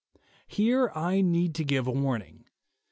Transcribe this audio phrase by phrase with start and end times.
[0.47, 2.45] Here I need to give a warning.